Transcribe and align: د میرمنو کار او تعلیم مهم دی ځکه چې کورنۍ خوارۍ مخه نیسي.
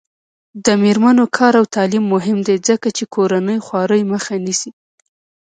د 0.65 0.67
میرمنو 0.83 1.25
کار 1.37 1.53
او 1.59 1.65
تعلیم 1.75 2.05
مهم 2.13 2.37
دی 2.47 2.55
ځکه 2.67 2.87
چې 2.97 3.03
کورنۍ 3.13 3.57
خوارۍ 3.65 4.01
مخه 4.13 4.33
نیسي. 4.45 4.71